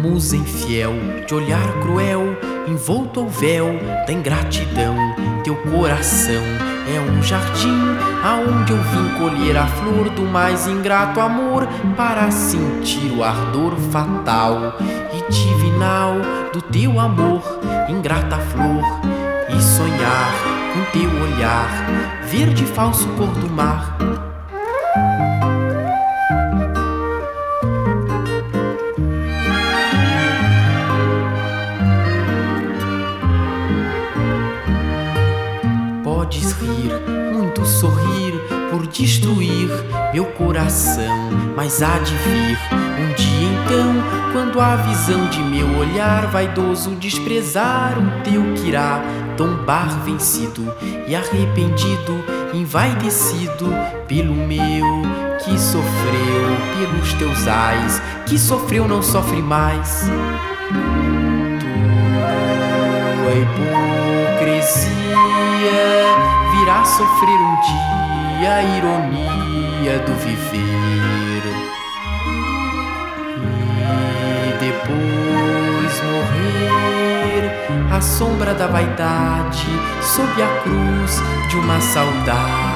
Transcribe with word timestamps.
Musa 0.00 0.36
infiel, 0.36 0.92
de 1.26 1.34
olhar 1.34 1.66
cruel, 1.80 2.36
envolto 2.68 3.20
ao 3.20 3.28
véu 3.28 3.66
da 4.06 4.12
ingratidão, 4.12 4.96
teu 5.42 5.56
coração 5.56 6.42
é 6.86 7.00
um 7.00 7.22
jardim 7.22 7.80
aonde 8.22 8.72
eu 8.72 8.78
vim 8.78 9.18
colher 9.18 9.56
a 9.56 9.66
flor 9.66 10.10
do 10.10 10.22
mais 10.22 10.66
ingrato 10.66 11.20
amor 11.20 11.66
para 11.96 12.30
sentir 12.30 13.12
o 13.12 13.22
ardor 13.24 13.76
fatal 13.90 14.76
e 15.12 15.32
divinal 15.32 16.14
do 16.52 16.60
teu 16.60 16.98
amor, 16.98 17.42
ingrata 17.92 18.38
flor, 18.38 18.82
e 19.48 19.60
sonhar 19.60 20.32
com 20.72 20.98
teu 20.98 21.10
olhar, 21.22 21.68
verde 22.24 22.64
falso 22.64 23.06
cor 23.10 23.28
do 23.28 23.48
mar. 23.50 23.98
Podes 36.02 36.52
rir, 36.52 36.92
muito 37.32 37.64
sorrir 37.66 38.40
por 38.70 38.86
destruir 38.86 39.68
meu 40.14 40.24
coração, 40.24 41.30
mas 41.54 41.82
há 41.82 41.98
de 41.98 42.14
vir 42.14 42.58
um 42.98 43.14
dia 43.14 43.31
quando 44.52 44.60
a 44.60 44.76
visão 44.76 45.28
de 45.30 45.42
meu 45.42 45.78
olhar 45.78 46.26
vaidoso 46.26 46.90
desprezar 46.96 47.98
o 47.98 48.22
teu 48.22 48.52
que 48.54 48.68
irá 48.68 49.00
tombar 49.36 50.04
vencido 50.04 50.70
e 51.08 51.14
arrependido, 51.14 52.22
envaidecido 52.52 53.72
pelo 54.06 54.34
meu 54.34 54.84
que 55.42 55.58
sofreu 55.58 56.44
pelos 56.76 57.14
teus 57.14 57.48
ais, 57.48 58.02
que 58.26 58.38
sofreu 58.38 58.86
não 58.86 59.02
sofre 59.02 59.40
mais. 59.40 60.04
Tua 63.16 63.32
hipocrisia 63.32 64.92
virá 66.58 66.84
sofrer 66.84 67.40
um 67.40 67.56
dia 67.62 68.54
a 68.54 68.62
ironia 68.76 69.98
do 70.00 70.12
viver 70.14 71.41
à 77.92 78.00
sombra 78.00 78.54
da 78.54 78.66
vaidade 78.66 79.66
sob 80.00 80.42
a 80.42 80.48
cruz 80.62 81.22
de 81.50 81.56
uma 81.56 81.78
saudade. 81.80 82.72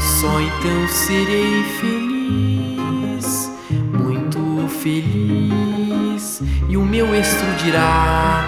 Só 0.00 0.40
então 0.40 0.88
serei 0.88 1.62
feliz, 1.80 3.50
muito 3.70 4.68
feliz, 4.68 6.42
e 6.68 6.76
o 6.76 6.82
meu 6.82 7.14
estro 7.14 7.46
dirá 7.62 8.44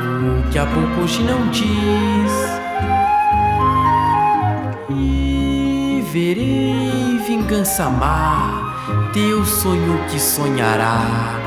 o 0.00 0.50
que 0.50 0.58
a 0.58 0.64
boca 0.64 1.02
hoje 1.02 1.22
não 1.22 1.48
diz. 1.48 2.32
E 4.88 6.02
verei 6.10 7.18
vingança 7.26 7.84
amar, 7.84 9.10
teu 9.12 9.44
sonho 9.44 9.98
que 10.08 10.18
sonhará. 10.18 11.43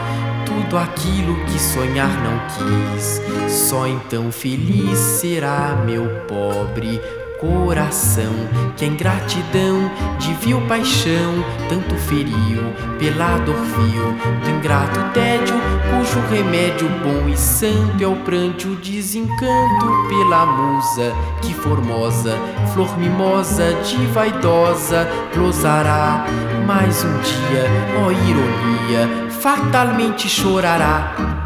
Tudo 0.58 0.80
aquilo 0.80 1.36
que 1.46 1.60
sonhar 1.60 2.10
não 2.24 2.40
quis, 2.50 3.22
só 3.48 3.86
então 3.86 4.32
feliz 4.32 4.98
será 4.98 5.84
meu 5.86 6.08
pobre 6.28 7.00
coração 7.40 8.34
que 8.76 8.84
a 8.84 8.88
ingratidão 8.88 9.92
de 10.18 10.34
vil 10.34 10.60
paixão 10.68 11.46
tanto 11.70 11.94
feriu 11.96 12.74
pela 12.98 13.38
dor 13.38 13.56
vil. 13.56 14.18
Do 14.44 14.50
ingrato 14.50 15.00
tédio 15.14 15.56
cujo 15.90 16.20
remédio 16.32 16.90
bom 17.04 17.30
e 17.30 17.38
santo 17.38 18.04
é 18.04 18.08
o 18.08 18.16
pranto 18.18 18.70
o 18.70 18.76
desencanto 18.78 20.08
pela 20.10 20.46
musa 20.46 21.14
que 21.42 21.54
formosa 21.54 22.36
flor 22.74 22.98
mimosa 22.98 23.74
de 23.84 23.98
vaidosa 24.08 25.08
glosará 25.34 26.26
mais 26.66 27.04
um 27.04 27.20
dia 27.20 27.66
ó 28.04 28.12
ironia 28.12 29.27
fatalmente 29.48 30.28
chorará 30.28 31.37